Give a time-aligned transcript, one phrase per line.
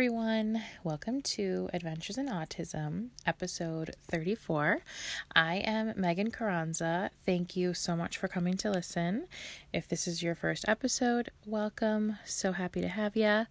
[0.00, 0.62] everyone.
[0.82, 4.80] Welcome to Adventures in Autism, episode 34.
[5.36, 7.10] I am Megan Carranza.
[7.26, 9.26] Thank you so much for coming to listen.
[9.74, 12.16] If this is your first episode, welcome.
[12.24, 13.44] So happy to have you.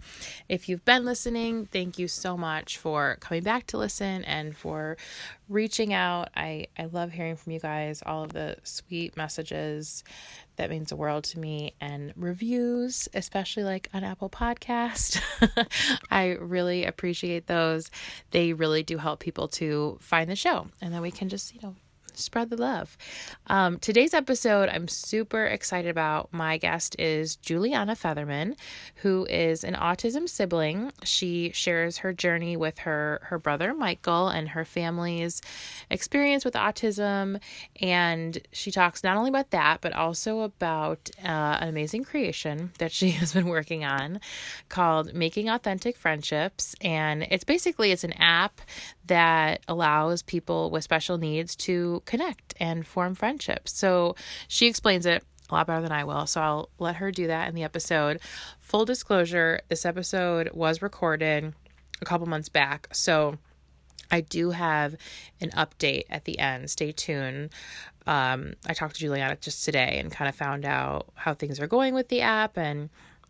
[0.49, 4.97] If you've been listening, thank you so much for coming back to listen and for
[5.49, 6.29] reaching out.
[6.35, 10.03] I, I love hearing from you guys, all of the sweet messages.
[10.55, 11.73] That means the world to me.
[11.81, 15.19] And reviews, especially like on Apple Podcast.
[16.11, 17.89] I really appreciate those.
[18.31, 20.67] They really do help people to find the show.
[20.81, 21.75] And then we can just, you know,
[22.15, 22.97] spread the love.
[23.47, 26.31] Um, today's episode, I'm super excited about.
[26.31, 28.55] My guest is Juliana Featherman,
[28.95, 30.91] who is an autism sibling.
[31.03, 35.41] She shares her journey with her her brother Michael and her family's
[35.89, 37.39] experience with autism,
[37.81, 42.91] and she talks not only about that but also about uh, an amazing creation that
[42.91, 44.19] she has been working on
[44.69, 48.61] called Making Authentic Friendships, and it's basically it's an app
[49.09, 53.73] that allows people with special needs to connect and form friendships.
[53.73, 54.15] So
[54.47, 56.27] she explains it a lot better than I will.
[56.27, 58.21] So I'll let her do that in the episode.
[58.59, 61.53] Full disclosure this episode was recorded
[62.01, 62.87] a couple months back.
[62.91, 63.37] So
[64.11, 64.95] I do have
[65.41, 66.69] an update at the end.
[66.69, 67.49] Stay tuned.
[68.05, 71.67] Um, I talked to Juliana just today and kind of found out how things are
[71.67, 72.89] going with the app and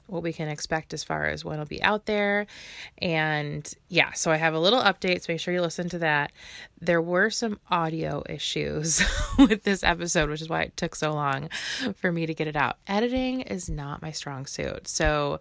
[0.10, 2.48] what we can expect as far as when it'll be out there.
[3.00, 6.32] And yeah, so I have a little update, so make sure you listen to that.
[6.82, 9.02] There were some audio issues
[9.38, 11.50] with this episode, which is why it took so long
[11.96, 12.78] for me to get it out.
[12.88, 14.88] Editing is not my strong suit.
[14.88, 15.40] So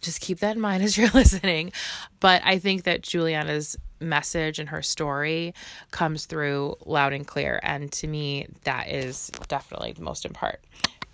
[0.00, 1.72] just keep that in mind as you're listening.
[2.20, 5.54] But I think that Juliana's message and her story
[5.90, 7.60] comes through loud and clear.
[7.62, 10.62] And to me, that is definitely the most important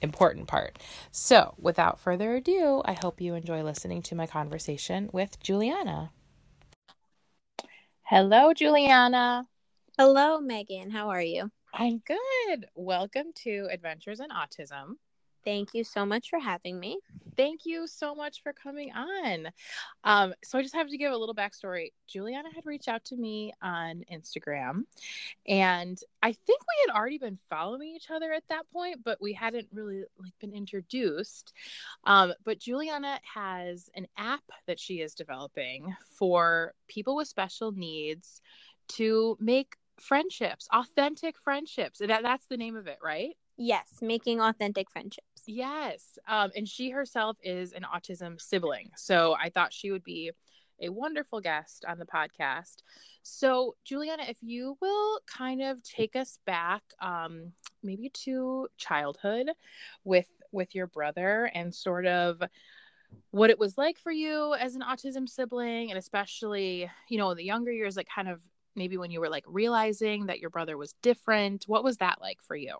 [0.03, 0.79] important part.
[1.11, 6.11] So, without further ado, I hope you enjoy listening to my conversation with Juliana.
[8.03, 9.47] Hello, Juliana.
[9.99, 10.91] Hello, Megan.
[10.91, 11.51] How are you?
[11.73, 12.67] I'm good.
[12.75, 14.97] Welcome to Adventures in Autism.
[15.45, 16.99] Thank you so much for having me.
[17.37, 19.49] Thank you so much for coming on.
[20.05, 21.93] Um, so I just have to give a little backstory.
[22.07, 24.83] Juliana had reached out to me on Instagram,
[25.49, 29.33] and I think we had already been following each other at that point, but we
[29.33, 31.53] hadn't really like been introduced.
[32.05, 38.43] Um, but Juliana has an app that she is developing for people with special needs
[38.89, 42.01] to make friendships, authentic friendships.
[42.01, 43.37] That, that's the name of it, right?
[43.57, 45.27] Yes, making authentic friendships.
[45.47, 46.19] Yes.
[46.29, 48.91] Um, and she herself is an autism sibling.
[48.97, 50.33] So I thought she would be
[50.81, 52.83] a wonderful guest on the podcast.
[53.23, 59.51] So, Juliana, if you will kind of take us back um, maybe to childhood
[60.05, 62.43] with with your brother and sort of
[63.31, 67.37] what it was like for you as an autism sibling and especially, you know, in
[67.37, 68.41] the younger years like kind of
[68.75, 71.65] maybe when you were like realizing that your brother was different.
[71.67, 72.77] What was that like for you?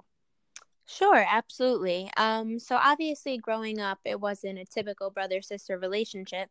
[0.87, 2.11] Sure, absolutely.
[2.17, 6.51] Um, so obviously, growing up, it wasn't a typical brother sister relationship.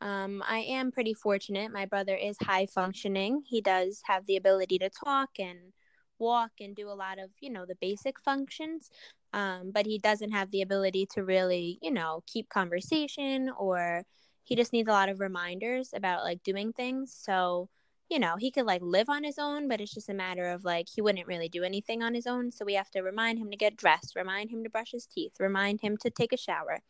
[0.00, 1.72] Um, I am pretty fortunate.
[1.72, 3.42] My brother is high functioning.
[3.46, 5.72] He does have the ability to talk and
[6.18, 8.90] walk and do a lot of, you know, the basic functions.
[9.32, 14.04] Um, but he doesn't have the ability to really, you know, keep conversation or
[14.44, 17.14] he just needs a lot of reminders about like doing things.
[17.14, 17.68] So,
[18.12, 20.66] you know, he could like live on his own, but it's just a matter of
[20.66, 22.52] like he wouldn't really do anything on his own.
[22.52, 25.32] So we have to remind him to get dressed, remind him to brush his teeth,
[25.40, 26.80] remind him to take a shower.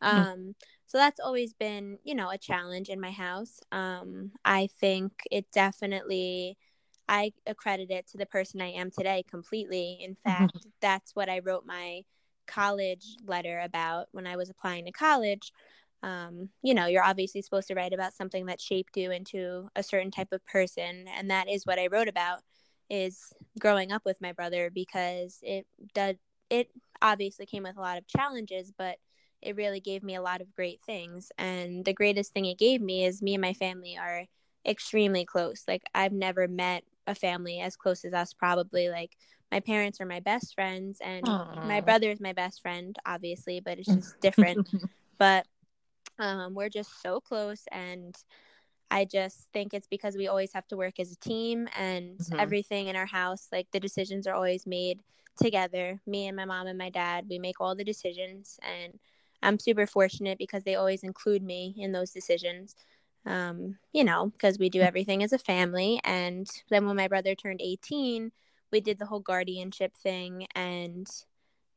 [0.00, 0.08] Hmm.
[0.08, 0.54] Um,
[0.86, 3.58] so that's always been, you know, a challenge in my house.
[3.72, 6.56] Um, I think it definitely,
[7.08, 9.98] I accredit it to the person I am today completely.
[10.00, 12.02] In fact, that's what I wrote my
[12.46, 15.52] college letter about when I was applying to college
[16.02, 19.82] um, you know, you're obviously supposed to write about something that shaped you into a
[19.82, 22.40] certain type of person, and that is what I wrote about
[22.88, 26.68] is growing up with my brother because it did it
[27.00, 28.96] obviously came with a lot of challenges, but
[29.40, 31.30] it really gave me a lot of great things.
[31.38, 34.26] And the greatest thing it gave me is me and my family are
[34.66, 35.62] extremely close.
[35.68, 39.16] Like I've never met a family as close as us probably like
[39.50, 41.66] my parents are my best friends and Aww.
[41.66, 44.68] my brother is my best friend obviously but it's just different
[45.18, 45.46] but
[46.20, 48.14] um, we're just so close, and
[48.90, 52.38] I just think it's because we always have to work as a team, and mm-hmm.
[52.38, 55.02] everything in our house, like the decisions are always made
[55.42, 56.00] together.
[56.06, 58.98] Me and my mom and my dad, we make all the decisions, and
[59.42, 62.76] I'm super fortunate because they always include me in those decisions.
[63.26, 64.86] Um, you know, because we do mm.
[64.86, 66.00] everything as a family.
[66.04, 68.32] And then when my brother turned 18,
[68.72, 71.06] we did the whole guardianship thing, and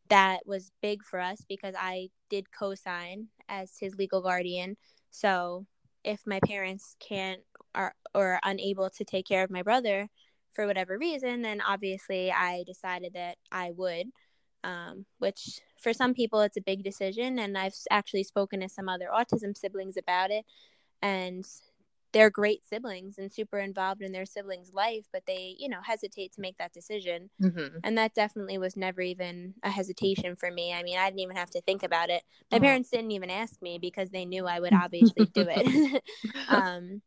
[0.10, 4.78] that was big for us because I did co sign as his legal guardian.
[5.12, 5.66] So
[6.04, 7.42] if my parents can't
[7.76, 10.10] or or unable to take care of my brother
[10.52, 14.08] for whatever reason, then obviously I decided that I would.
[14.66, 18.88] Um, which for some people it's a big decision, and I've actually spoken to some
[18.88, 20.46] other autism siblings about it,
[21.02, 21.46] and
[22.14, 26.32] they're great siblings and super involved in their siblings' life, but they, you know, hesitate
[26.34, 27.32] to make that decision.
[27.42, 27.80] Mm-hmm.
[27.84, 30.72] And that definitely was never even a hesitation for me.
[30.72, 32.24] I mean, I didn't even have to think about it.
[32.52, 32.62] My oh.
[32.62, 36.04] parents didn't even ask me because they knew I would obviously do it.
[36.48, 37.02] um,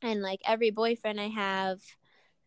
[0.00, 1.80] and like every boyfriend I have,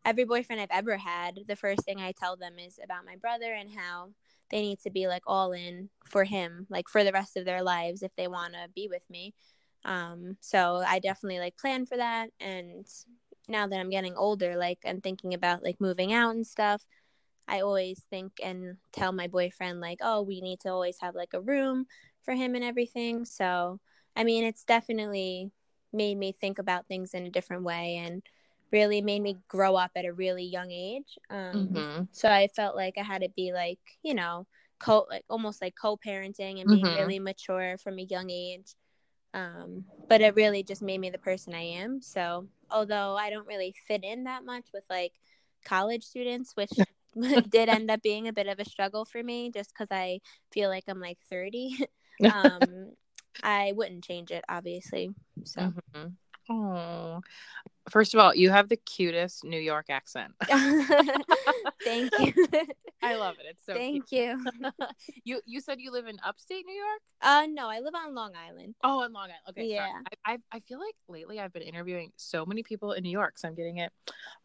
[0.03, 3.53] every boyfriend I've ever had, the first thing I tell them is about my brother
[3.53, 4.09] and how
[4.49, 7.61] they need to be like all in for him, like for the rest of their
[7.61, 9.35] lives if they want to be with me.
[9.83, 12.29] Um, so I definitely like plan for that.
[12.39, 12.85] And
[13.47, 16.83] now that I'm getting older, like I'm thinking about like moving out and stuff.
[17.47, 21.33] I always think and tell my boyfriend like, oh, we need to always have like
[21.33, 21.85] a room
[22.23, 23.25] for him and everything.
[23.25, 23.79] So
[24.15, 25.51] I mean, it's definitely
[25.93, 28.21] made me think about things in a different way and
[28.71, 31.17] really made me grow up at a really young age.
[31.29, 32.03] Um, mm-hmm.
[32.11, 34.47] So I felt like I had to be like, you know,
[34.79, 37.01] co like almost like co-parenting and being mm-hmm.
[37.01, 38.75] really mature from a young age
[39.33, 42.01] um, but it really just made me the person I am.
[42.01, 45.13] So although I don't really fit in that much with like
[45.65, 46.71] college students, which
[47.49, 50.19] did end up being a bit of a struggle for me just because I
[50.51, 51.85] feel like I'm like 30.
[52.29, 52.91] um,
[53.43, 55.13] I wouldn't change it, obviously.
[55.43, 55.61] So.
[55.61, 56.07] Mm-hmm.
[56.49, 57.21] Oh,
[57.89, 60.33] first of all, you have the cutest New York accent.
[61.83, 62.33] Thank you.
[63.03, 63.45] I love it.
[63.49, 64.37] It's so Thank cute.
[64.37, 64.71] you.
[65.23, 66.99] you you said you live in upstate New York?
[67.21, 68.75] Uh no, I live on Long Island.
[68.83, 69.39] Oh, on Long Island.
[69.49, 69.65] Okay.
[69.65, 70.01] Yeah.
[70.25, 73.37] I, I, I feel like lately I've been interviewing so many people in New York,
[73.37, 73.91] so I'm getting it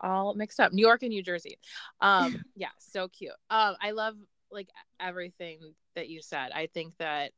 [0.01, 0.73] all mixed up.
[0.73, 1.59] New York and New Jersey.
[2.01, 3.33] Um yeah, so cute.
[3.51, 4.15] Um I love
[4.51, 4.69] like
[4.99, 6.51] everything that you said.
[6.53, 7.33] I think that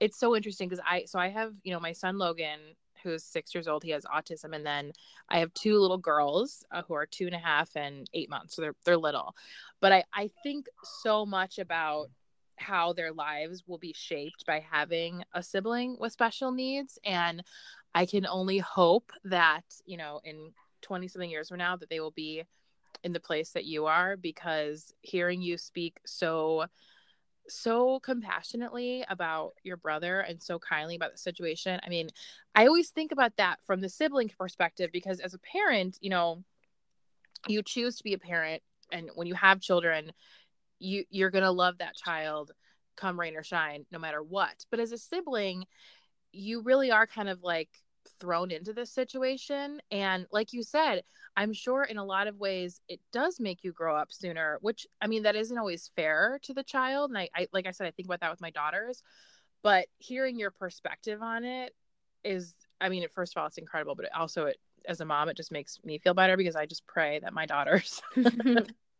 [0.00, 2.60] it's so interesting because I so I have, you know, my son Logan
[3.02, 3.82] who's six years old.
[3.82, 4.92] He has autism, and then
[5.28, 8.56] I have two little girls uh, who are two and a half and eight months.
[8.56, 9.34] So they're they're little,
[9.80, 12.08] but I I think so much about
[12.56, 17.42] how their lives will be shaped by having a sibling with special needs, and
[17.94, 20.52] I can only hope that you know in
[20.82, 22.44] twenty something years from now that they will be
[23.04, 26.66] in the place that you are because hearing you speak so
[27.48, 31.80] so compassionately about your brother and so kindly about the situation.
[31.84, 32.08] I mean,
[32.54, 36.42] I always think about that from the sibling perspective because as a parent, you know,
[37.46, 38.62] you choose to be a parent
[38.92, 40.12] and when you have children,
[40.78, 42.52] you you're going to love that child
[42.96, 44.64] come rain or shine no matter what.
[44.70, 45.64] But as a sibling,
[46.32, 47.70] you really are kind of like
[48.20, 49.80] thrown into this situation.
[49.90, 51.02] And like you said
[51.38, 54.86] i'm sure in a lot of ways it does make you grow up sooner which
[55.02, 57.10] i mean that isn't always fair to the child.
[57.10, 59.02] And I, I like i said i think about that with my daughters
[59.62, 61.74] but hearing your perspective on it
[62.24, 64.56] is i mean first of all it's incredible but it also it
[64.88, 67.44] as a mom it just makes me feel better because i just pray that my
[67.44, 68.00] daughters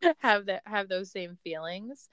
[0.19, 2.09] have that have those same feelings.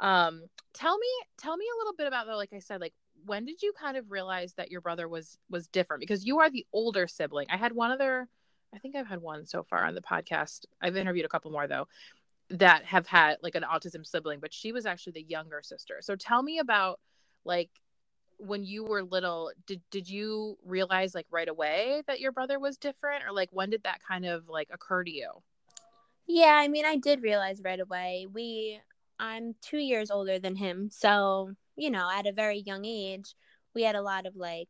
[0.00, 0.42] Um
[0.74, 1.06] tell me
[1.38, 2.94] tell me a little bit about though like i said like
[3.26, 6.00] when did you kind of realize that your brother was was different?
[6.00, 7.46] Because you are the older sibling.
[7.50, 8.28] I had one other
[8.74, 10.64] i think i've had one so far on the podcast.
[10.80, 11.88] I've interviewed a couple more though
[12.50, 15.98] that have had like an autism sibling but she was actually the younger sister.
[16.00, 17.00] So tell me about
[17.44, 17.70] like
[18.38, 22.76] when you were little did did you realize like right away that your brother was
[22.76, 23.24] different?
[23.24, 25.30] Or like when did that kind of like occur to you?
[26.26, 28.26] Yeah i mean i did realize right away.
[28.32, 28.80] We
[29.18, 33.34] i'm two years older than him so you know, at a very young age,
[33.74, 34.68] we had a lot of like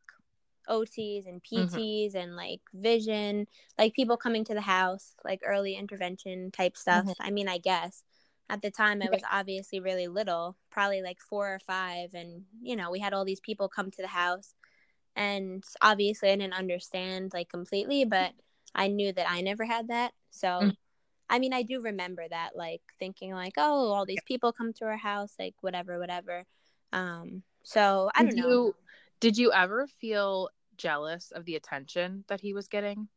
[0.68, 2.16] OTs and PTs mm-hmm.
[2.16, 3.46] and like vision,
[3.78, 7.04] like people coming to the house, like early intervention type stuff.
[7.04, 7.22] Mm-hmm.
[7.22, 8.02] I mean, I guess
[8.48, 12.14] at the time I was obviously really little, probably like four or five.
[12.14, 14.54] And, you know, we had all these people come to the house.
[15.16, 18.32] And obviously I didn't understand like completely, but
[18.74, 20.12] I knew that I never had that.
[20.30, 20.70] So, mm-hmm.
[21.28, 24.84] I mean, I do remember that, like thinking, like, oh, all these people come to
[24.84, 26.44] our house, like, whatever, whatever.
[26.92, 28.48] Um, so I don't did know.
[28.48, 28.74] You,
[29.20, 33.08] did you ever feel jealous of the attention that he was getting?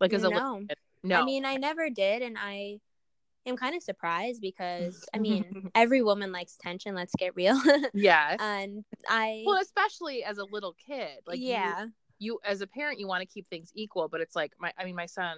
[0.00, 0.64] Like as a no.
[1.02, 1.20] no.
[1.20, 2.80] I mean, I never did, and I
[3.46, 6.94] am kind of surprised because I mean, every woman likes tension.
[6.94, 7.60] Let's get real.
[7.94, 8.36] yeah.
[8.38, 12.98] And I well, especially as a little kid, like yeah, you, you as a parent,
[12.98, 15.36] you want to keep things equal, but it's like my, I mean, my son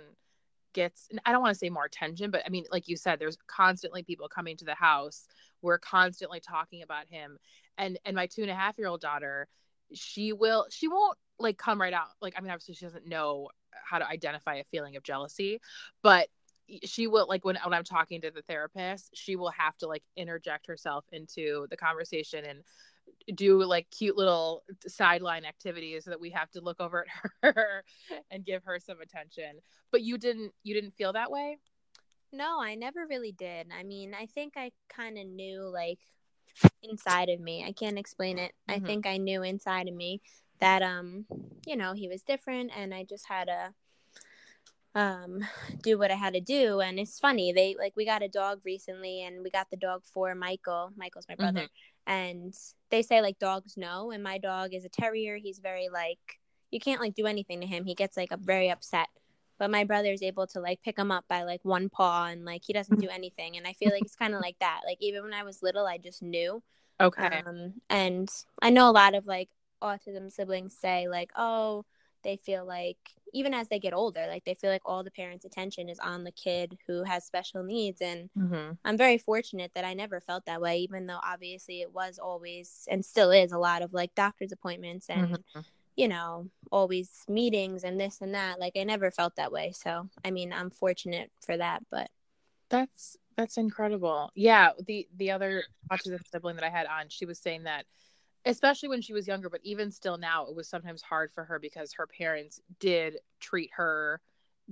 [0.73, 3.37] gets i don't want to say more attention but i mean like you said there's
[3.47, 5.27] constantly people coming to the house
[5.61, 7.39] we're constantly talking about him
[7.79, 9.49] and and my two and a half year old daughter
[9.93, 13.49] she will she won't like come right out like i mean obviously she doesn't know
[13.85, 15.61] how to identify a feeling of jealousy
[16.03, 16.29] but
[16.85, 20.03] she will like when, when i'm talking to the therapist she will have to like
[20.17, 22.63] interject herself into the conversation and
[23.35, 27.07] do like cute little sideline activities that we have to look over
[27.43, 27.85] at her
[28.31, 29.61] and give her some attention.
[29.91, 31.59] But you didn't you didn't feel that way?
[32.33, 33.69] No, I never really did.
[33.79, 36.01] I mean, I think I kind of knew like
[36.83, 37.65] inside of me.
[37.67, 38.53] I can't explain it.
[38.69, 38.85] Mm-hmm.
[38.85, 40.21] I think I knew inside of me
[40.61, 41.27] that um,
[41.67, 43.75] you know, he was different and I just had to
[44.95, 45.41] um
[45.83, 48.61] do what I had to do and it's funny they like we got a dog
[48.63, 52.13] recently and we got the dog for Michael Michael's my brother mm-hmm.
[52.13, 52.55] and
[52.91, 56.19] they say like dogs know and my dog is a terrier he's very like
[56.71, 59.09] you can't like do anything to him he gets like a very upset
[59.63, 62.45] but my brother is able to like pick him up by like one paw and
[62.45, 64.99] like he doesn't do anything and I feel like it's kind of like that like
[65.01, 66.61] even when I was little I just knew
[67.01, 68.29] okay um and
[68.61, 69.51] I know a lot of like
[69.81, 71.85] autism siblings say like oh
[72.25, 72.97] they feel like
[73.33, 76.25] even as they get older like they feel like all the parents attention is on
[76.25, 78.73] the kid who has special needs and mm-hmm.
[78.85, 82.89] i'm very fortunate that i never felt that way even though obviously it was always
[82.91, 85.61] and still is a lot of like doctor's appointments and mm-hmm.
[85.97, 90.09] You know always meetings and this and that like i never felt that way so
[90.25, 92.11] i mean i'm fortunate for that but
[92.71, 97.39] that's that's incredible yeah the the other autism sibling that i had on she was
[97.39, 97.85] saying that
[98.45, 101.59] especially when she was younger, but even still now, it was sometimes hard for her
[101.59, 104.21] because her parents did treat her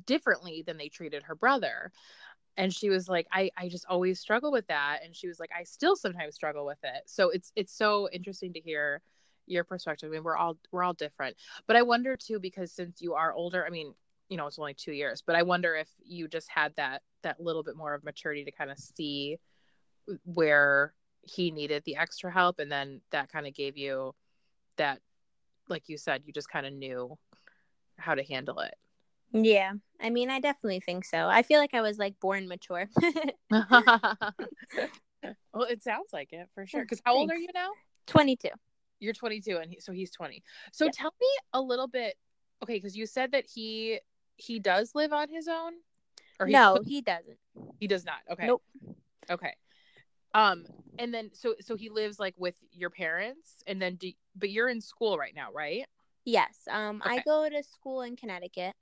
[0.07, 1.93] differently than they treated her brother.
[2.57, 5.01] And she was like, I, I just always struggle with that.
[5.05, 7.03] And she was like, I still sometimes struggle with it.
[7.07, 9.01] So it's it's so interesting to hear
[9.51, 10.09] your perspective.
[10.09, 11.37] I mean, we're all we're all different.
[11.67, 13.95] But I wonder too, because since you are older, I mean,
[14.29, 17.41] you know, it's only two years, but I wonder if you just had that that
[17.41, 19.39] little bit more of maturity to kind of see
[20.25, 24.15] where he needed the extra help and then that kind of gave you
[24.77, 25.01] that
[25.69, 27.17] like you said you just kind of knew
[27.99, 28.75] how to handle it
[29.33, 32.89] yeah i mean i definitely think so i feel like i was like born mature
[33.51, 34.35] well
[35.69, 37.21] it sounds like it for sure because how Thanks.
[37.21, 37.71] old are you now
[38.07, 38.49] 22
[39.01, 40.43] you're 22 and he, so he's 20
[40.73, 40.91] so yeah.
[40.95, 42.15] tell me a little bit
[42.63, 43.99] okay because you said that he
[44.37, 45.73] he does live on his own
[46.39, 47.39] or he no he doesn't
[47.79, 48.63] he does not okay nope
[49.31, 49.55] okay
[50.35, 50.65] um,
[50.99, 54.69] and then so so he lives like with your parents, and then do but you're
[54.69, 55.87] in school right now, right?
[56.25, 56.57] Yes.
[56.71, 57.17] Um, okay.
[57.17, 58.75] I go to school in Connecticut.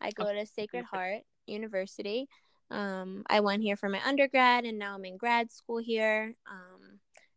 [0.00, 0.40] I go okay.
[0.40, 2.28] to Sacred Heart University.
[2.70, 6.34] Um, I went here for my undergrad, and now I'm in grad school here.
[6.50, 6.73] Um,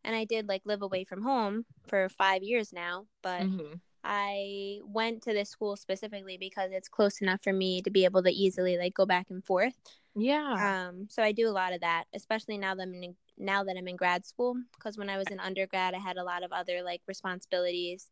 [0.03, 3.75] and I did like live away from home for five years now, but mm-hmm.
[4.03, 8.23] I went to this school specifically because it's close enough for me to be able
[8.23, 9.75] to easily like go back and forth.
[10.15, 10.87] Yeah.
[10.89, 13.75] Um, so I do a lot of that, especially now that I'm in now that
[13.77, 16.51] I'm in grad school because when I was in undergrad I had a lot of
[16.51, 18.09] other like responsibilities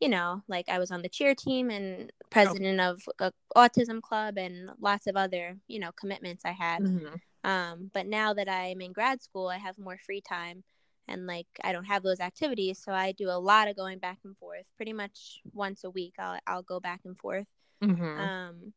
[0.00, 4.38] you know like I was on the cheer team and president of a autism club
[4.38, 7.48] and lots of other you know commitments I had mm-hmm.
[7.48, 10.62] um but now that I'm in grad school I have more free time
[11.08, 14.18] and like I don't have those activities so I do a lot of going back
[14.24, 17.46] and forth pretty much once a week I'll I'll go back and forth
[17.82, 18.20] mm-hmm.
[18.20, 18.72] um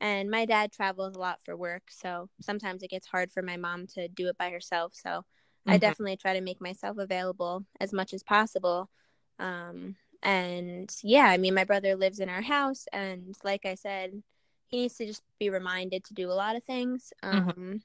[0.00, 3.56] and my dad travels a lot for work so sometimes it gets hard for my
[3.56, 5.24] mom to do it by herself so
[5.60, 5.72] mm-hmm.
[5.72, 8.90] I definitely try to make myself available as much as possible.
[9.38, 14.22] Um, and yeah, I mean, my brother lives in our house, and like I said,
[14.66, 17.12] he needs to just be reminded to do a lot of things.
[17.22, 17.38] Mm-hmm.
[17.38, 17.76] Um, mm-hmm.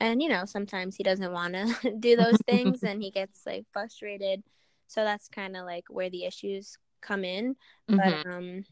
[0.00, 3.66] And you know, sometimes he doesn't want to do those things, and he gets like
[3.72, 4.42] frustrated.
[4.86, 7.56] So that's kind of like where the issues come in.
[7.88, 7.96] Mm-hmm.
[7.96, 8.64] But um,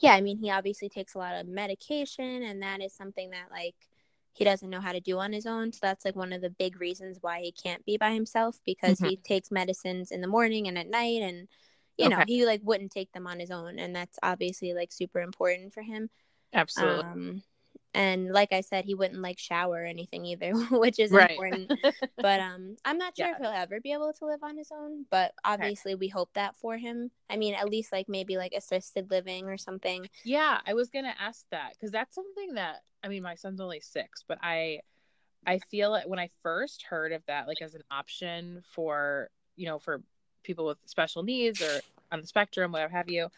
[0.00, 3.50] yeah, I mean, he obviously takes a lot of medication, and that is something that
[3.50, 3.74] like
[4.32, 5.72] he doesn't know how to do on his own.
[5.72, 8.98] So that's like one of the big reasons why he can't be by himself because
[8.98, 9.10] mm-hmm.
[9.10, 11.48] he takes medicines in the morning and at night and
[11.98, 12.16] you okay.
[12.16, 15.74] know, he like wouldn't take them on his own and that's obviously like super important
[15.74, 16.08] for him.
[16.54, 17.04] Absolutely.
[17.04, 17.42] Um,
[17.94, 21.30] and like I said, he wouldn't like shower or anything either, which is right.
[21.30, 21.72] important.
[22.16, 23.32] but um, I'm not sure yeah.
[23.32, 25.04] if he'll ever be able to live on his own.
[25.10, 25.98] But obviously, okay.
[25.98, 27.10] we hope that for him.
[27.28, 30.08] I mean, at least like maybe like assisted living or something.
[30.24, 33.80] Yeah, I was gonna ask that because that's something that I mean, my son's only
[33.80, 34.80] six, but I
[35.46, 39.66] I feel like when I first heard of that, like as an option for you
[39.66, 40.02] know for
[40.42, 41.80] people with special needs or
[42.10, 43.28] on the spectrum, whatever have you,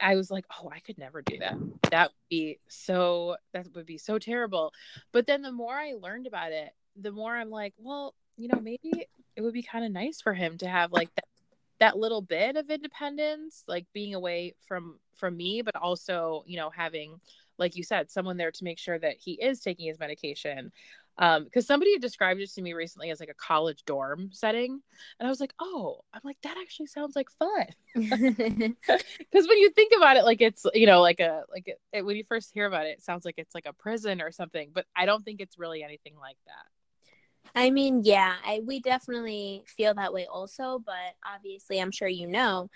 [0.00, 1.56] I was like, oh, I could never do that.
[1.90, 4.72] That would be so, that would be so terrible.
[5.12, 8.60] But then the more I learned about it, the more I'm like, well, you know,
[8.60, 11.24] maybe it would be kind of nice for him to have like that,
[11.80, 16.70] that little bit of independence, like being away from from me, but also, you know,
[16.70, 17.20] having,
[17.58, 20.72] like you said, someone there to make sure that he is taking his medication.
[21.18, 24.80] Um because somebody described it to me recently as like a college dorm setting.
[25.18, 27.66] And i was like oh i'm like that actually sounds like fun.
[29.18, 32.04] Because when you think about it like it's you know like a like it, it,
[32.04, 34.70] when you first hear about it it sounds like it's like a prison or something
[34.72, 36.66] but i don't think it's really anything like that.
[37.54, 42.26] I mean, yeah, I we definitely feel that way also, but obviously, I'm sure you
[42.26, 42.70] know,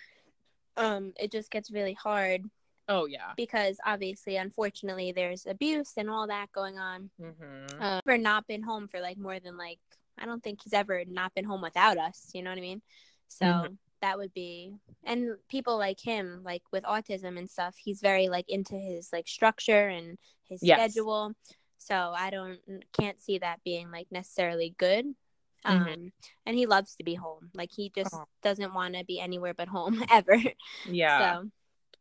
[0.76, 2.44] um, it just gets really hard.
[2.88, 7.10] Oh yeah, because obviously, unfortunately, there's abuse and all that going on.
[7.20, 7.80] Mm-hmm.
[7.80, 9.78] Uh, never not been home for like more than like
[10.18, 12.30] I don't think he's ever not been home without us.
[12.34, 12.82] You know what I mean?
[13.28, 13.74] So mm-hmm.
[14.02, 14.74] that would be,
[15.04, 19.28] and people like him, like with autism and stuff, he's very like into his like
[19.28, 20.78] structure and his yes.
[20.78, 21.32] schedule.
[21.78, 22.58] So I don't
[22.98, 25.06] can't see that being like necessarily good.
[25.64, 25.76] Mm-hmm.
[25.76, 26.06] Um mm-hmm.
[26.46, 27.50] and he loves to be home.
[27.54, 28.24] Like he just oh.
[28.42, 30.36] doesn't want to be anywhere but home ever.
[30.88, 31.42] Yeah.
[31.42, 31.50] So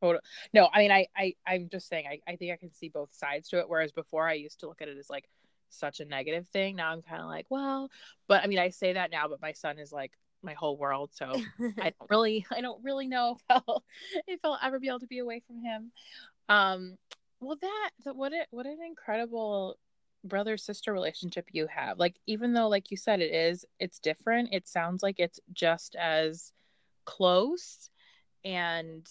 [0.01, 0.21] Total.
[0.53, 3.13] No, I mean I I I'm just saying I, I think I can see both
[3.13, 3.69] sides to it.
[3.69, 5.29] Whereas before I used to look at it as like
[5.69, 6.75] such a negative thing.
[6.75, 7.89] Now I'm kind of like, well,
[8.27, 10.11] but I mean I say that now, but my son is like
[10.43, 11.11] my whole world.
[11.13, 11.31] So
[11.79, 13.83] I don't really I don't really know if I'll
[14.27, 15.91] if I'll ever be able to be away from him.
[16.49, 16.97] Um
[17.39, 19.77] well that what it what an incredible
[20.23, 24.49] brother sister relationship you have like even though like you said it is it's different
[24.51, 26.53] it sounds like it's just as
[27.05, 27.89] close
[28.45, 29.07] and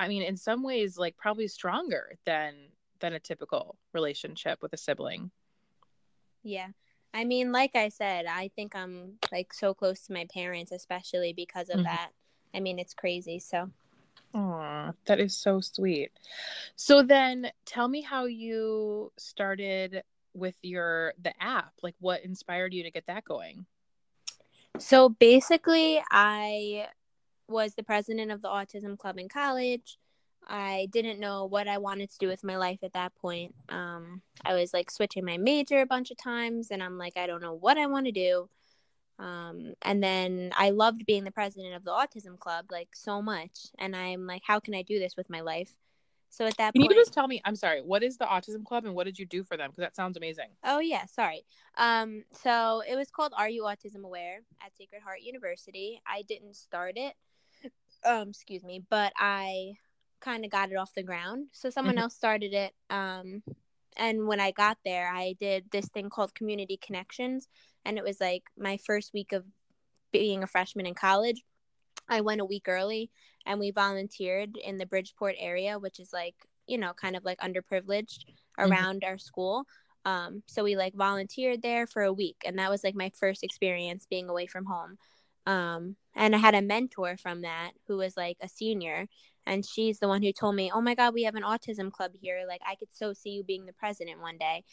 [0.00, 2.54] i mean in some ways like probably stronger than
[3.00, 5.30] than a typical relationship with a sibling
[6.42, 6.68] yeah
[7.14, 11.32] i mean like i said i think i'm like so close to my parents especially
[11.32, 11.84] because of mm-hmm.
[11.84, 12.10] that
[12.54, 13.70] i mean it's crazy so
[14.32, 16.12] Aw, that is so sweet.
[16.76, 20.04] So then tell me how you started
[20.34, 21.72] with your the app.
[21.82, 23.66] Like what inspired you to get that going?
[24.78, 26.86] So basically I
[27.50, 29.98] was the president of the autism club in college.
[30.48, 33.54] I didn't know what I wanted to do with my life at that point.
[33.68, 37.26] Um, I was like switching my major a bunch of times, and I'm like, I
[37.26, 38.48] don't know what I want to do.
[39.18, 43.66] Um, and then I loved being the president of the autism club like so much.
[43.78, 45.70] And I'm like, how can I do this with my life?
[46.30, 47.42] So at that can point, you just tell me?
[47.44, 47.82] I'm sorry.
[47.82, 49.70] What is the autism club, and what did you do for them?
[49.70, 50.46] Because that sounds amazing.
[50.64, 51.44] Oh yeah, sorry.
[51.76, 56.00] Um, so it was called Are You Autism Aware at Sacred Heart University.
[56.06, 57.14] I didn't start it.
[58.04, 59.74] Um, excuse me, but I
[60.20, 61.48] kind of got it off the ground.
[61.52, 62.04] So someone mm-hmm.
[62.04, 62.72] else started it.
[62.88, 63.42] Um,
[63.96, 67.48] and when I got there, I did this thing called Community Connections,
[67.84, 69.44] and it was like my first week of
[70.12, 71.42] being a freshman in college.
[72.08, 73.10] I went a week early
[73.46, 76.34] and we volunteered in the Bridgeport area, which is like,
[76.66, 78.70] you know, kind of like underprivileged mm-hmm.
[78.70, 79.10] around mm-hmm.
[79.10, 79.64] our school.
[80.04, 83.44] Um, so we like volunteered there for a week, and that was like my first
[83.44, 84.96] experience being away from home.
[85.46, 89.06] Um, and I had a mentor from that who was like a senior,
[89.46, 92.12] and she's the one who told me, "Oh my God, we have an autism club
[92.20, 92.44] here.
[92.46, 94.64] Like, I could so see you being the president one day."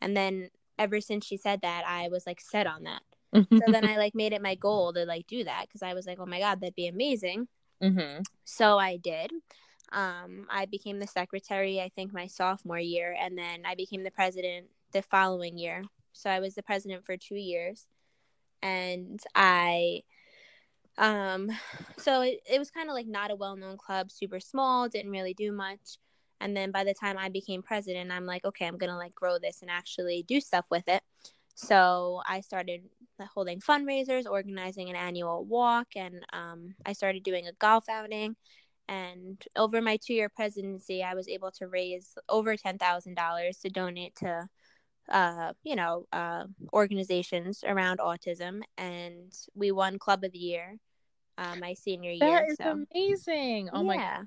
[0.00, 3.02] And then ever since she said that, I was like set on that.
[3.34, 6.06] so then I like made it my goal to like do that because I was
[6.06, 7.46] like, oh my god, that'd be amazing.
[7.82, 8.22] Mm-hmm.
[8.44, 9.32] So I did.
[9.92, 14.10] Um, I became the secretary, I think, my sophomore year, and then I became the
[14.10, 15.84] president the following year.
[16.12, 17.86] So I was the president for two years,
[18.62, 20.02] and I,
[20.98, 21.50] um,
[21.98, 25.10] so it, it was kind of like not a well known club, super small, didn't
[25.10, 25.98] really do much.
[26.40, 29.14] And then by the time I became president, I'm like, okay, I'm going to like
[29.14, 31.02] grow this and actually do stuff with it.
[31.54, 32.82] So I started
[33.34, 38.36] holding fundraisers, organizing an annual walk, and um, I started doing a golf outing.
[38.88, 44.16] And over my two year presidency, I was able to raise over $10,000 to donate
[44.16, 44.48] to,
[45.10, 48.60] uh, you know, uh, organizations around autism.
[48.78, 50.78] And we won Club of the Year
[51.40, 52.18] uh, my senior year.
[52.20, 52.84] That is so.
[52.92, 53.70] amazing.
[53.72, 53.86] Oh yeah.
[53.86, 54.22] my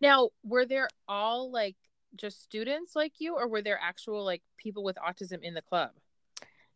[0.00, 1.76] now, were there all like
[2.16, 5.90] just students like you, or were there actual like people with autism in the club?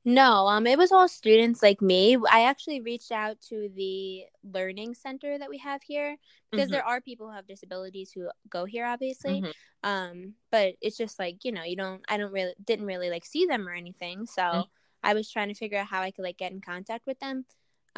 [0.05, 2.17] No, um, it was all students like me.
[2.31, 6.17] I actually reached out to the learning center that we have here
[6.51, 6.73] because mm-hmm.
[6.73, 9.43] there are people who have disabilities who go here, obviously.
[9.43, 9.89] Mm-hmm.
[9.89, 12.03] Um, but it's just like you know, you don't.
[12.09, 14.61] I don't really didn't really like see them or anything, so mm-hmm.
[15.03, 17.45] I was trying to figure out how I could like get in contact with them.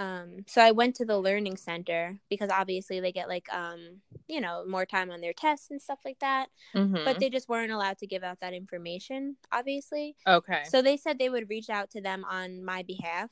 [0.01, 4.41] Um, so I went to the learning center because obviously they get like um, you
[4.41, 6.49] know, more time on their tests and stuff like that.
[6.75, 7.05] Mm-hmm.
[7.05, 10.17] But they just weren't allowed to give out that information, obviously.
[10.27, 10.63] Okay.
[10.71, 13.31] So they said they would reach out to them on my behalf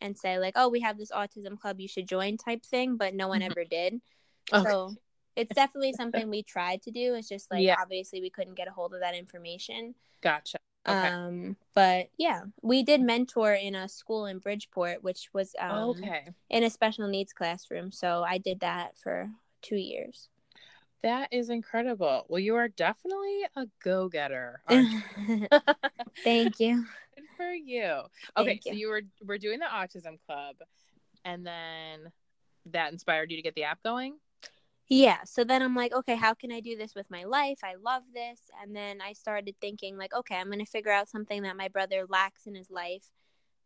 [0.00, 3.12] and say like, "Oh, we have this autism club, you should join" type thing, but
[3.12, 3.50] no one mm-hmm.
[3.50, 4.00] ever did.
[4.52, 4.70] Okay.
[4.70, 4.94] So
[5.34, 7.14] it's definitely something we tried to do.
[7.14, 7.74] It's just like yeah.
[7.80, 9.96] obviously we couldn't get a hold of that information.
[10.20, 10.58] Gotcha.
[10.88, 11.08] Okay.
[11.08, 16.28] Um, but yeah, we did mentor in a school in Bridgeport, which was um, okay
[16.50, 17.92] in a special needs classroom.
[17.92, 19.30] So I did that for
[19.62, 20.28] two years.
[21.02, 22.24] That is incredible.
[22.28, 24.60] Well, you are definitely a go getter.
[26.24, 26.84] Thank you.
[27.14, 28.00] Good for you.
[28.36, 30.56] Okay, so you were we're doing the autism club,
[31.24, 32.12] and then
[32.66, 34.18] that inspired you to get the app going.
[34.88, 35.18] Yeah.
[35.24, 37.58] So then I'm like, okay, how can I do this with my life?
[37.62, 38.40] I love this.
[38.62, 41.68] And then I started thinking, like, okay, I'm going to figure out something that my
[41.68, 43.04] brother lacks in his life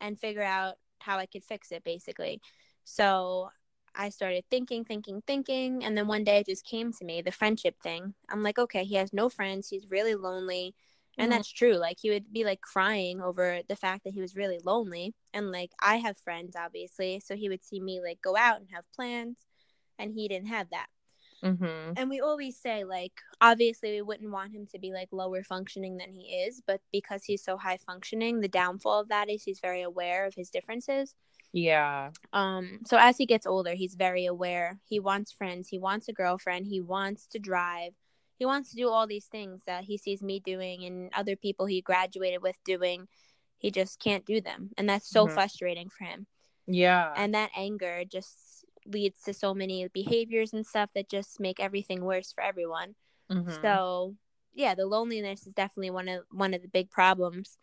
[0.00, 2.40] and figure out how I could fix it basically.
[2.84, 3.50] So
[3.94, 7.30] I started thinking, thinking, thinking, and then one day it just came to me, the
[7.30, 8.14] friendship thing.
[8.28, 10.74] I'm like, okay, he has no friends, he's really lonely.
[11.18, 11.36] And mm-hmm.
[11.36, 11.74] that's true.
[11.74, 15.14] Like he would be like crying over the fact that he was really lonely.
[15.34, 18.68] And like I have friends obviously, so he would see me like go out and
[18.72, 19.36] have plans
[19.98, 20.86] and he didn't have that.
[21.44, 21.94] Mm-hmm.
[21.96, 25.96] And we always say, like, obviously, we wouldn't want him to be like lower functioning
[25.96, 29.60] than he is, but because he's so high functioning, the downfall of that is he's
[29.60, 31.14] very aware of his differences.
[31.52, 32.10] Yeah.
[32.32, 32.80] Um.
[32.86, 34.78] So as he gets older, he's very aware.
[34.84, 35.68] He wants friends.
[35.68, 36.66] He wants a girlfriend.
[36.66, 37.92] He wants to drive.
[38.38, 41.66] He wants to do all these things that he sees me doing and other people
[41.66, 43.06] he graduated with doing.
[43.58, 45.34] He just can't do them, and that's so mm-hmm.
[45.34, 46.26] frustrating for him.
[46.66, 47.12] Yeah.
[47.16, 48.51] And that anger just
[48.86, 52.94] leads to so many behaviors and stuff that just make everything worse for everyone.
[53.30, 53.62] Mm-hmm.
[53.62, 54.16] So
[54.54, 57.58] yeah, the loneliness is definitely one of one of the big problems.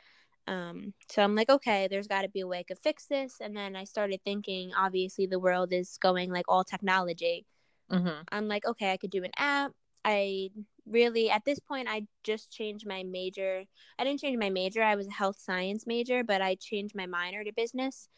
[0.47, 3.35] Um, so I'm like, okay, there's got to be a way to fix this.
[3.39, 7.45] And then I started thinking, obviously, the world is going like all technology.
[7.91, 8.21] Mm-hmm.
[8.31, 9.71] I'm like, okay, I could do an app.
[10.03, 10.49] I
[10.87, 13.63] really, at this point, I just changed my major.
[13.99, 14.81] I didn't change my major.
[14.81, 18.09] I was a health science major, but I changed my minor to business.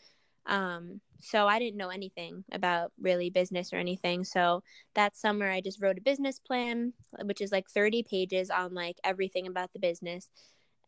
[0.45, 4.23] Um, so I didn't know anything about really business or anything.
[4.23, 4.63] So
[4.95, 8.97] that summer I just wrote a business plan, which is like 30 pages on like
[9.03, 10.29] everything about the business.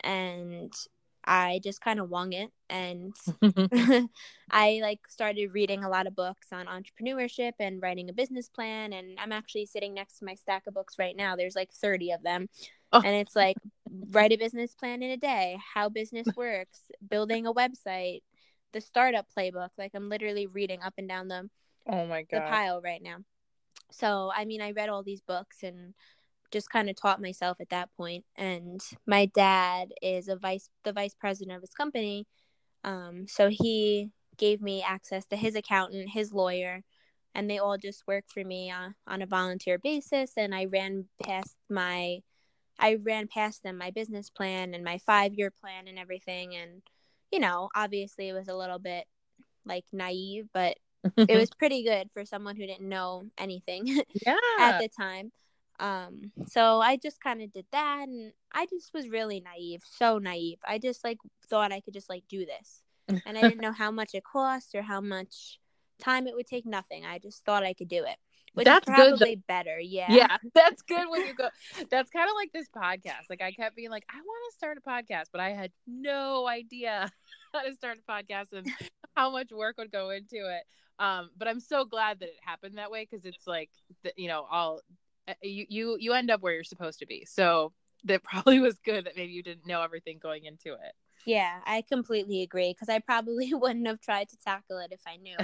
[0.02, 0.74] And
[1.26, 3.16] I just kind of wung it and
[4.52, 8.92] I like started reading a lot of books on entrepreneurship and writing a business plan
[8.92, 11.36] and I'm actually sitting next to my stack of books right now.
[11.36, 12.50] There's like 30 of them.
[12.92, 13.02] Oh.
[13.04, 13.56] And it's like
[14.10, 18.22] write a business plan in a day, how business works, building a website,
[18.74, 19.70] the startup playbook.
[19.78, 21.50] Like I'm literally reading up and down the
[21.88, 23.18] oh my god the pile right now.
[23.92, 25.94] So I mean, I read all these books and
[26.52, 28.26] just kind of taught myself at that point.
[28.36, 32.26] And my dad is a vice the vice president of his company,
[32.84, 36.82] um, so he gave me access to his accountant, his lawyer,
[37.36, 40.34] and they all just worked for me uh, on a volunteer basis.
[40.38, 42.20] And I ran past my
[42.80, 46.82] I ran past them my business plan and my five year plan and everything and
[47.34, 49.06] you know, obviously it was a little bit
[49.66, 50.78] like naive, but
[51.18, 53.88] it was pretty good for someone who didn't know anything
[54.26, 54.38] yeah.
[54.60, 55.32] at the time.
[55.80, 60.20] Um, so I just kind of did that and I just was really naive, so
[60.20, 60.60] naive.
[60.66, 61.18] I just like
[61.50, 62.84] thought I could just like do this.
[63.26, 65.60] And I didn't know how much it cost or how much
[66.00, 67.04] time it would take, nothing.
[67.04, 68.18] I just thought I could do it.
[68.54, 69.48] Which that's is probably good.
[69.48, 69.80] better.
[69.80, 70.08] Yeah.
[70.10, 70.38] Yeah.
[70.54, 71.50] That's good when you go.
[71.90, 73.30] That's kind of like this podcast.
[73.30, 76.48] Like I kept being like, I want to start a podcast, but I had no
[76.48, 77.12] idea
[77.54, 78.68] how to start a podcast and
[79.16, 80.64] how much work would go into it.
[81.00, 83.72] Um, but I'm so glad that it happened that way because it's like,
[84.04, 84.82] the, you know, all
[85.28, 87.26] uh, you you you end up where you're supposed to be.
[87.26, 90.94] So that probably was good that maybe you didn't know everything going into it.
[91.26, 95.18] Yeah, I completely agree because I probably wouldn't have tried to tackle it if I
[95.18, 95.38] knew.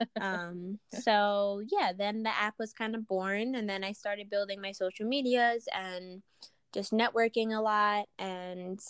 [0.20, 4.60] um, so yeah, then the app was kind of born, and then I started building
[4.60, 6.22] my social medias and
[6.72, 8.06] just networking a lot.
[8.18, 8.80] And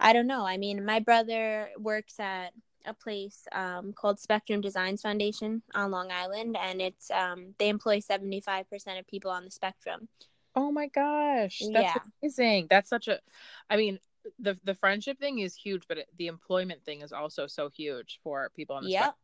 [0.00, 0.46] I don't know.
[0.46, 2.52] I mean, my brother works at
[2.86, 7.98] a place um, called Spectrum Designs Foundation on Long Island, and it's um, they employ
[8.00, 10.08] seventy five percent of people on the spectrum.
[10.54, 11.98] Oh my gosh, that's yeah.
[12.22, 12.68] amazing!
[12.70, 13.20] That's such a,
[13.68, 13.98] I mean,
[14.38, 18.20] the the friendship thing is huge, but it, the employment thing is also so huge
[18.22, 19.14] for people on the yep.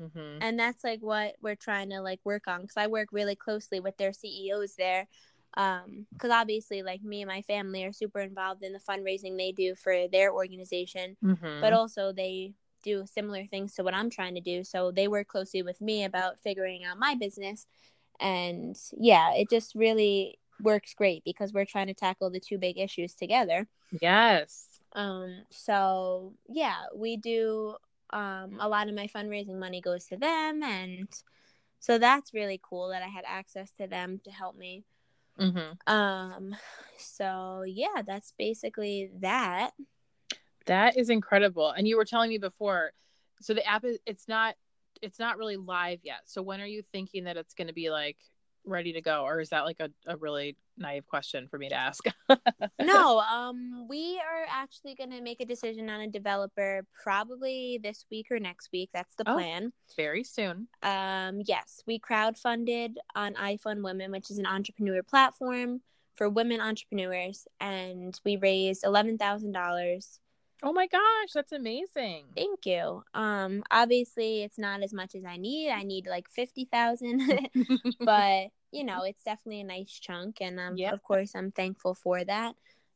[0.00, 0.38] Mm-hmm.
[0.40, 3.80] And that's like what we're trying to like work on because I work really closely
[3.80, 5.06] with their CEOs there.
[5.54, 9.52] Um, because obviously, like me and my family are super involved in the fundraising they
[9.52, 11.60] do for their organization, mm-hmm.
[11.60, 14.64] but also they do similar things to what I'm trying to do.
[14.64, 17.66] So they work closely with me about figuring out my business.
[18.20, 22.78] And yeah, it just really works great because we're trying to tackle the two big
[22.78, 23.66] issues together.
[24.00, 24.66] Yes.
[24.92, 27.76] Um so yeah, we do
[28.10, 31.08] um a lot of my fundraising money goes to them and
[31.78, 34.84] so that's really cool that I had access to them to help me.
[35.38, 35.92] Mm-hmm.
[35.92, 36.56] Um
[36.96, 39.70] so yeah, that's basically that.
[40.66, 41.70] That is incredible.
[41.70, 42.92] And you were telling me before
[43.40, 44.54] so the app is it's not
[45.02, 46.20] it's not really live yet.
[46.26, 48.18] So when are you thinking that it's going to be like
[48.64, 51.74] ready to go or is that like a, a really naive question for me to
[51.74, 52.04] ask?
[52.80, 58.06] No um we are actually going to make a decision on a developer probably this
[58.10, 58.90] week or next week.
[58.92, 59.72] That's the oh, plan.
[59.74, 60.68] oh, very soon.
[60.82, 65.80] Um yes we crowdfunded on iFund Women which is an entrepreneur platform
[66.14, 70.18] for women entrepreneurs and we raised $11000
[70.62, 72.26] Oh my gosh, that's amazing.
[72.34, 73.02] Thank you.
[73.14, 75.70] Um obviously it's not as much as I need.
[75.70, 77.48] I need like 50,000.
[78.00, 80.92] but, you know, it's definitely a nice chunk and um yep.
[80.92, 82.54] of course I'm thankful for that.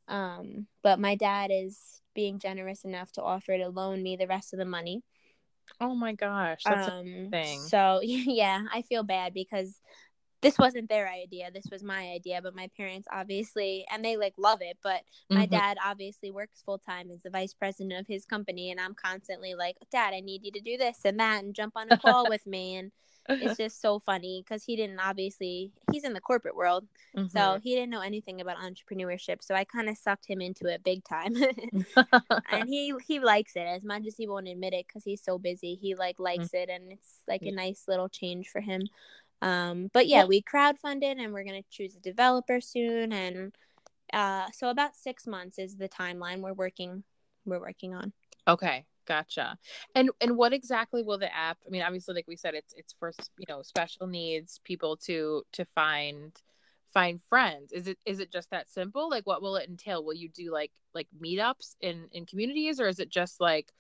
[0.09, 4.53] Um but my dad is being generous enough to offer to loan me the rest
[4.53, 5.03] of the money.
[5.81, 7.61] Oh my gosh, that's um, a thing.
[7.61, 9.81] So yeah, I feel bad because
[10.45, 11.51] this wasn't their idea.
[11.53, 15.03] This was my idea, but my parents obviously and they like love it, but
[15.33, 15.59] my Mm-hmm.
[15.59, 19.55] dad obviously works full time as the vice president of his company and I'm constantly
[19.55, 22.29] like, "Dad, I need you to do this and that and jump on a call
[22.29, 22.93] with me." And
[23.41, 27.29] it's just so funny cuz he didn't obviously he's in the corporate world, Mhm.
[27.29, 29.43] so he didn't know anything about entrepreneurship.
[29.43, 31.35] So I kind of sucked him into it big time.
[32.51, 35.39] and he he likes it as much as he won't admit it because he's so
[35.39, 38.89] busy he like likes it and it's like a nice little change for him
[39.43, 43.53] um but yeah we crowdfunded and we're gonna choose a developer soon and
[44.13, 47.03] uh so about six months is the timeline we're working
[47.45, 48.13] we're working on
[48.47, 49.59] Okay, gotcha.
[49.95, 51.59] And and what exactly will the app?
[51.67, 55.43] I mean, obviously, like we said, it's it's for you know special needs people to
[55.53, 56.33] to find
[56.93, 57.73] find friends.
[57.73, 59.09] Is it is it just that simple?
[59.09, 60.05] Like, what will it entail?
[60.05, 63.73] Will you do like like meetups in in communities, or is it just like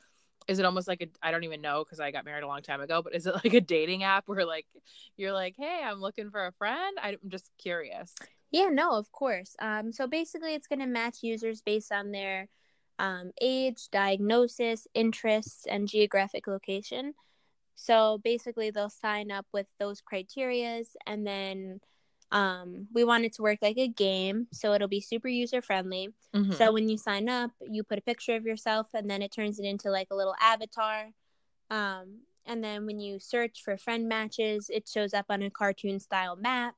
[0.48, 2.62] is it almost like a I don't even know because I got married a long
[2.62, 4.66] time ago, but is it like a dating app where like
[5.16, 6.96] you're like, hey, I'm looking for a friend?
[7.02, 8.14] I'm just curious.
[8.50, 12.48] yeah no of course um so basically it's gonna match users based on their
[12.98, 17.14] um, age diagnosis interests and geographic location
[17.74, 21.80] so basically they'll sign up with those criterias and then
[22.34, 26.08] um, we want it to work like a game so it'll be super user friendly
[26.34, 26.52] Mhm.
[26.54, 29.58] so when you sign up you put a picture of yourself and then it turns
[29.60, 31.12] it into like a little avatar.
[31.70, 32.06] Um,
[32.44, 36.36] and then when you search for friend matches it shows up on a cartoon style
[36.36, 36.74] map.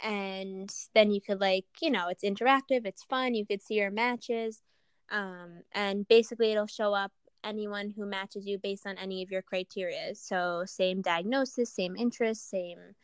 [0.00, 3.90] And then you could like you know it's interactive it's fun you could see your
[3.90, 4.62] matches.
[5.10, 7.12] Um, and basically it'll show up
[7.44, 10.14] anyone who matches you based on any of your criteria.
[10.14, 12.94] So same diagnosis same interest same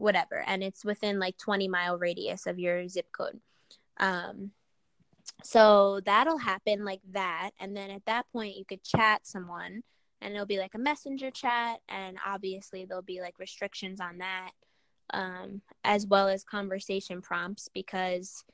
[0.00, 3.40] whatever and it's within like 20 mile radius of your zip code
[3.98, 4.50] um,
[5.42, 9.82] so that'll happen like that and then at that point you could chat someone
[10.20, 14.50] and it'll be like a messenger chat and obviously there'll be like restrictions on that
[15.12, 18.44] um, as well as conversation prompts because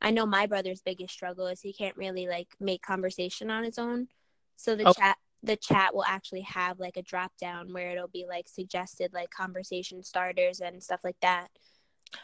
[0.00, 3.78] i know my brother's biggest struggle is he can't really like make conversation on his
[3.78, 4.08] own
[4.56, 4.92] so the Oh.
[4.92, 9.12] chat the chat will actually have like a drop down where it'll be like suggested
[9.12, 11.48] like conversation starters and stuff like that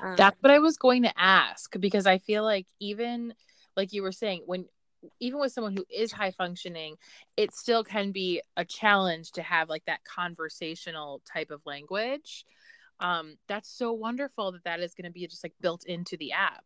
[0.00, 3.34] um, That's what I was going to ask because I feel like even
[3.76, 4.66] like you were saying when
[5.20, 6.96] even with someone who is high functioning,
[7.36, 12.44] it still can be a challenge to have like that conversational type of language.
[13.00, 16.32] Um, that's so wonderful that that is going to be just like built into the
[16.32, 16.64] app.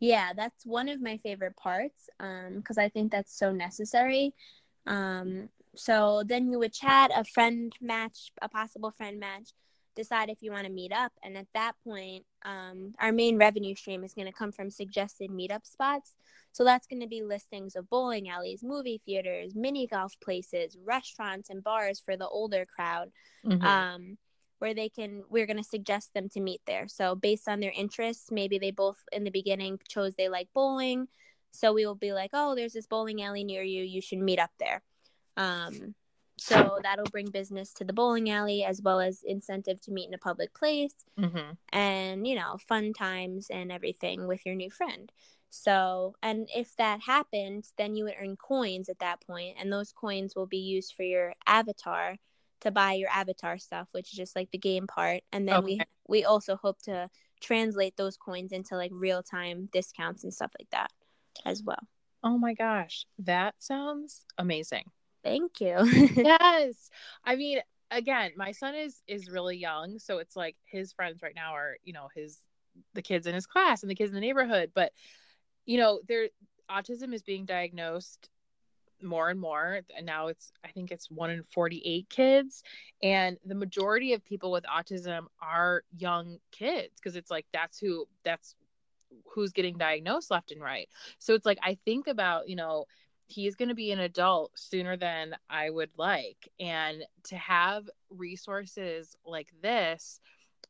[0.00, 4.34] yeah that's one of my favorite parts um because i think that's so necessary
[4.86, 9.52] um so then you would chat a friend match a possible friend match
[9.94, 11.12] decide if you want to meet up.
[11.22, 15.30] And at that point um our main revenue stream is going to come from suggested
[15.30, 16.14] meetup spots.
[16.52, 21.50] So that's going to be listings of bowling alleys movie theaters mini golf places restaurants
[21.50, 23.10] and bars for the older crowd
[23.62, 24.18] um,
[24.58, 26.86] where they can we're going to suggest them to meet there.
[26.88, 31.08] So based on their interests maybe they both in the beginning chose they like bowling.
[31.52, 33.82] So we will be like oh there's this bowling alley near you.
[33.82, 34.82] You should meet up there
[35.36, 35.94] um,
[36.38, 40.14] so that'll bring business to the bowling alley as well as incentive to meet in
[40.14, 45.10] a public place hmm and you know fun times and everything with your new friend.
[45.50, 49.92] So and if that happened then you would earn coins at that point and those
[49.92, 52.16] coins will be used for your avatar
[52.60, 55.22] to buy your avatar stuff which is just like the game part.
[55.32, 57.08] And then we we also hope to
[57.40, 60.90] translate those coins into like real time discounts and stuff like that
[61.44, 61.88] as well.
[62.22, 64.90] Oh my gosh, that sounds amazing.
[65.24, 65.76] Thank you.
[66.16, 66.90] Yes.
[67.24, 67.60] I mean
[67.90, 71.76] again my son is is really young so it's like his friends right now are
[71.84, 72.40] you know his
[72.94, 74.92] the kids in his class and the kids in the neighborhood but
[75.66, 76.28] you know there
[76.70, 78.30] autism is being diagnosed
[79.02, 82.62] more and more and now it's i think it's 1 in 48 kids
[83.02, 88.06] and the majority of people with autism are young kids because it's like that's who
[88.24, 88.56] that's
[89.32, 90.88] who's getting diagnosed left and right.
[91.18, 92.86] So it's like i think about you know
[93.34, 96.48] he's going to be an adult sooner than I would like.
[96.60, 100.20] And to have resources like this,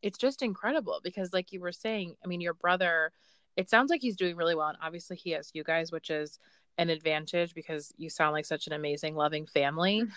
[0.02, 3.12] it's just incredible because, like you were saying, I mean, your brother,
[3.56, 4.68] it sounds like he's doing really well.
[4.68, 6.38] And obviously, he has you guys, which is
[6.78, 10.02] an advantage because you sound like such an amazing, loving family.
[10.02, 10.10] Mm.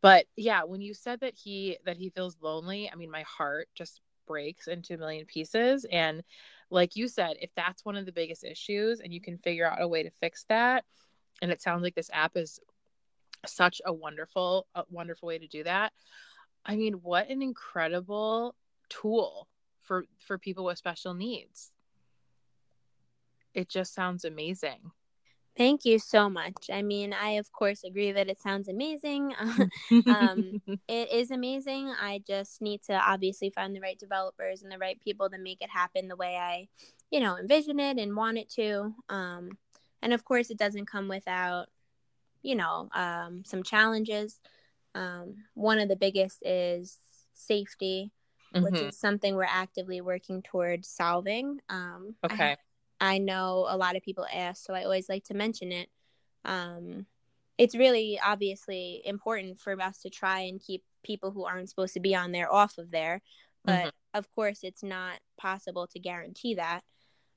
[0.00, 3.68] But yeah, when you said that he that he feels lonely, I mean, my heart
[3.74, 5.86] just breaks into a million pieces.
[5.90, 6.22] And
[6.70, 9.82] like you said, if that's one of the biggest issues and you can figure out
[9.82, 10.84] a way to fix that,
[11.42, 12.60] and it sounds like this app is
[13.46, 15.92] such a wonderful a wonderful way to do that
[16.64, 18.54] i mean what an incredible
[18.88, 19.48] tool
[19.82, 21.72] for for people with special needs
[23.52, 24.90] it just sounds amazing
[25.56, 26.68] Thank you so much.
[26.72, 29.34] I mean, I of course agree that it sounds amazing.
[30.06, 31.92] um, it is amazing.
[32.00, 35.62] I just need to obviously find the right developers and the right people to make
[35.62, 36.66] it happen the way I,
[37.12, 38.94] you know, envision it and want it to.
[39.08, 39.50] Um,
[40.04, 41.66] and of course, it doesn't come without,
[42.42, 44.38] you know, um, some challenges.
[44.94, 46.98] Um, one of the biggest is
[47.32, 48.12] safety,
[48.54, 48.64] mm-hmm.
[48.64, 51.58] which is something we're actively working towards solving.
[51.70, 52.56] Um, okay.
[53.00, 55.88] I know a lot of people ask, so I always like to mention it.
[56.44, 57.06] Um,
[57.56, 62.00] it's really obviously important for us to try and keep people who aren't supposed to
[62.00, 63.22] be on there off of there.
[63.64, 63.88] But mm-hmm.
[64.18, 66.82] of course, it's not possible to guarantee that,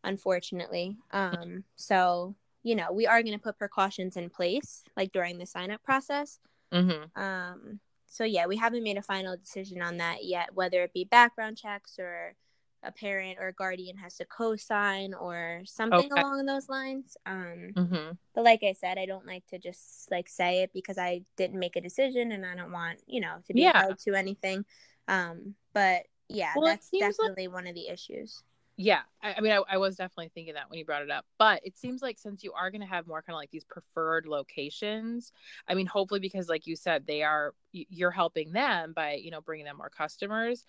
[0.04, 0.98] unfortunately.
[1.12, 2.36] Um, so,
[2.68, 5.82] you know, we are going to put precautions in place, like during the sign up
[5.84, 6.40] process.
[6.74, 7.18] Mm-hmm.
[7.20, 11.06] Um, so, yeah, we haven't made a final decision on that yet, whether it be
[11.06, 12.36] background checks or
[12.84, 16.22] a parent or a guardian has to co-sign or something okay.
[16.22, 18.12] along those lines um mm-hmm.
[18.36, 21.60] but like i said i don't like to just like say it because i didn't
[21.60, 23.82] make a decision and i don't want you know to be yeah.
[23.82, 24.64] held to anything
[25.08, 27.56] um but yeah well, that's definitely like...
[27.56, 28.44] one of the issues
[28.78, 31.26] yeah I, I mean I, I, was definitely thinking that when you brought it up
[31.40, 33.66] but it seems like since you are going to have more kind of like these
[33.66, 35.34] preferred locations
[35.68, 39.42] i mean hopefully because like you said they are you're helping them by you know
[39.42, 40.66] bringing them more customers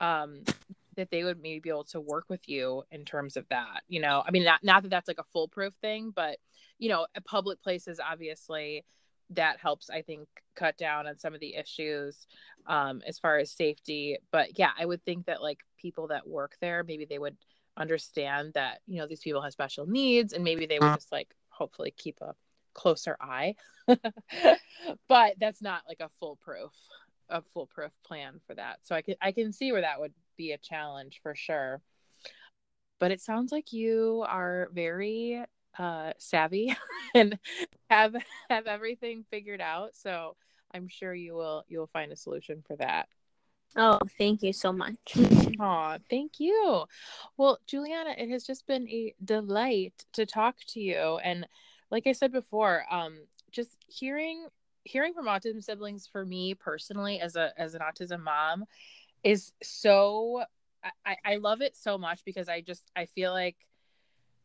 [0.00, 0.42] um
[0.96, 4.00] that they would maybe be able to work with you in terms of that you
[4.00, 4.22] know?
[4.26, 6.38] I mean not, not that that's like a foolproof thing but
[6.78, 8.84] you know public places obviously
[9.30, 12.26] that helps i think cut down on some of the issues
[12.66, 16.56] um, as far as safety but yeah i would think that like people that work
[16.60, 17.36] there maybe they would
[17.76, 21.34] understand that you know these people have special needs and maybe they would just like
[21.48, 22.34] hopefully keep a
[22.74, 23.54] closer eye
[25.08, 26.72] but that's not like a foolproof
[27.30, 30.52] a foolproof plan for that so i can i can see where that would be
[30.52, 31.82] a challenge for sure.
[32.98, 35.44] But it sounds like you are very
[35.78, 36.74] uh, savvy
[37.14, 37.38] and
[37.90, 38.14] have
[38.48, 39.90] have everything figured out.
[39.94, 40.36] So
[40.72, 43.08] I'm sure you will you will find a solution for that.
[43.76, 44.96] Oh, thank you so much.
[45.60, 46.84] Aw, thank you.
[47.36, 51.18] Well, Juliana, it has just been a delight to talk to you.
[51.22, 51.46] And
[51.90, 53.18] like I said before, um,
[53.52, 54.46] just hearing
[54.84, 58.64] hearing from autism siblings for me personally as a as an autism mom
[59.22, 60.42] is so
[61.04, 63.56] I, I love it so much because I just I feel like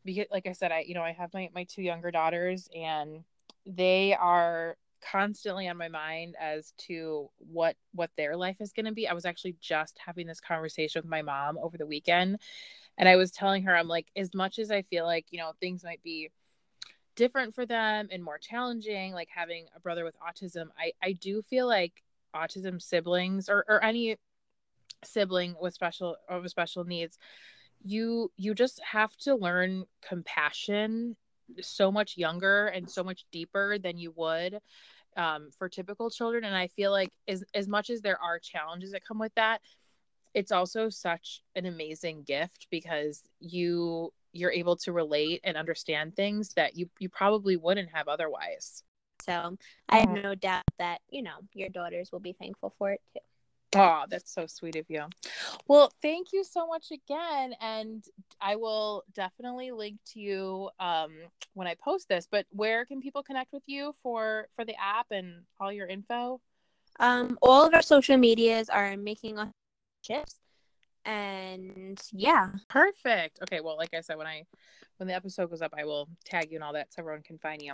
[0.04, 3.24] because like I said I you know I have my my two younger daughters and
[3.66, 4.76] they are
[5.10, 9.08] constantly on my mind as to what what their life is going to be.
[9.08, 12.40] I was actually just having this conversation with my mom over the weekend
[12.98, 15.52] and I was telling her I'm like as much as I feel like, you know,
[15.60, 16.32] things might be
[17.16, 21.42] different for them and more challenging like having a brother with autism, I I do
[21.42, 22.04] feel like
[22.36, 24.18] autism siblings or or any
[25.04, 27.18] sibling with special or with special needs
[27.84, 31.16] you you just have to learn compassion
[31.62, 34.60] so much younger and so much deeper than you would
[35.16, 36.44] um, for typical children.
[36.44, 39.62] And i feel like as, as much as there are challenges that come with that
[40.36, 46.54] it's also such an amazing gift because you you're able to relate and understand things
[46.56, 48.84] that you you probably wouldn't have otherwise.
[49.22, 49.58] So
[49.90, 53.22] i have no doubt that you know your daughters will be thankful for it too
[53.76, 55.06] Oh, that's so sweet of you.
[55.68, 57.54] Well, thank you so much again.
[57.60, 58.04] And
[58.40, 61.14] I will definitely link to you um,
[61.54, 62.28] when I post this.
[62.30, 66.40] But where can people connect with you for for the app and all your info?
[67.00, 69.52] Um, all of our social medias are making a
[70.06, 70.40] shifts.
[71.04, 72.50] And yeah.
[72.70, 73.40] Perfect.
[73.44, 74.44] Okay, well, like I said, when I
[74.98, 77.38] when the episode goes up, I will tag you and all that so everyone can
[77.38, 77.74] find you.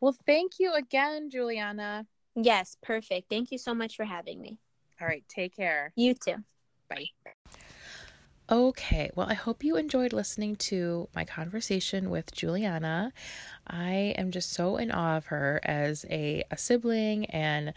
[0.00, 2.06] Well, thank you again, Juliana.
[2.34, 3.28] Yes, perfect.
[3.28, 4.58] Thank you so much for having me.
[5.04, 5.24] All right.
[5.28, 5.92] Take care.
[5.96, 6.36] You too.
[6.88, 7.08] Bye.
[8.50, 13.12] Okay, well, I hope you enjoyed listening to my conversation with Juliana.
[13.66, 17.72] I am just so in awe of her as a, a sibling and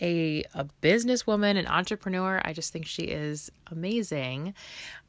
[0.00, 2.40] a, a businesswoman, an entrepreneur.
[2.44, 4.54] I just think she is amazing.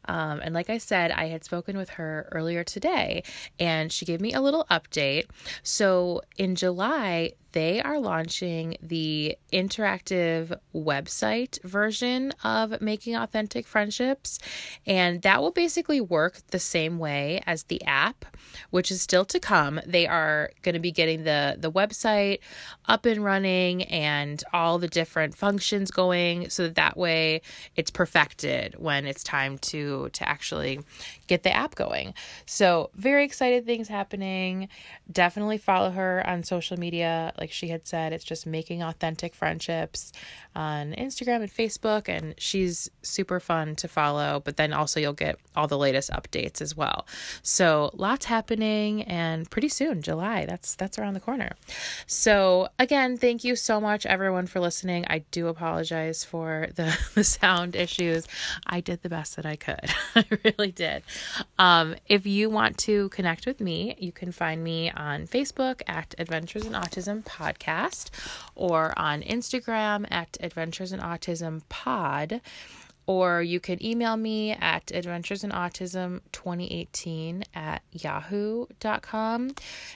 [0.08, 3.24] Um, and like I said, I had spoken with her earlier today
[3.60, 5.26] and she gave me a little update.
[5.64, 14.40] So in July, they are launching the interactive website version of Making Authentic Friendships.
[14.86, 18.26] And that will basically work the same way as the app,
[18.70, 19.82] which is still to come.
[19.86, 20.17] They are
[20.64, 22.40] going to be getting the, the website
[22.86, 27.42] up and running and all the different functions going so that, that way
[27.76, 30.80] it's perfected when it's time to to actually
[31.28, 32.14] get the app going.
[32.46, 34.70] So, very excited things happening.
[35.12, 37.34] Definitely follow her on social media.
[37.38, 40.14] Like she had said, it's just making authentic friendships
[40.56, 42.08] on Instagram and Facebook.
[42.08, 44.42] And she's super fun to follow.
[44.44, 47.06] But then also, you'll get all the latest updates as well.
[47.44, 49.04] So, lots happening.
[49.04, 50.46] And pretty soon, July.
[50.46, 51.52] That's that's around the corner.
[52.06, 55.06] So again, thank you so much everyone for listening.
[55.10, 58.26] I do apologize for the, the sound issues.
[58.66, 59.90] I did the best that I could.
[60.16, 61.04] I really did.
[61.60, 66.16] Um, if you want to connect with me, you can find me on Facebook at
[66.18, 68.10] Adventures in Autism Podcast
[68.56, 72.40] or on Instagram at Adventures in Autism Pod
[73.08, 79.50] or you can email me at adventuresinautism2018 at yahoo.com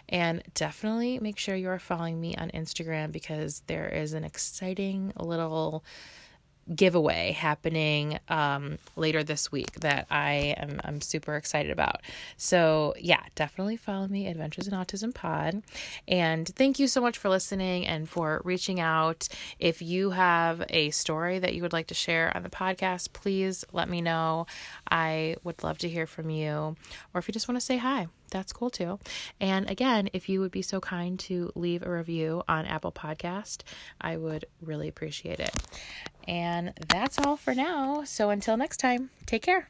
[0.09, 5.13] and definitely make sure you are following me on instagram because there is an exciting
[5.19, 5.83] little
[6.73, 12.01] giveaway happening um, later this week that I am I'm super excited about.
[12.37, 15.63] So yeah, definitely follow me, Adventures in Autism Pod.
[16.07, 19.27] And thank you so much for listening and for reaching out.
[19.59, 23.65] If you have a story that you would like to share on the podcast, please
[23.71, 24.47] let me know.
[24.89, 26.75] I would love to hear from you.
[27.13, 28.99] Or if you just want to say hi, that's cool too.
[29.39, 33.63] And again, if you would be so kind to leave a review on Apple Podcast,
[33.99, 35.55] I would really appreciate it.
[36.27, 38.03] And that's all for now.
[38.03, 39.69] So until next time, take care.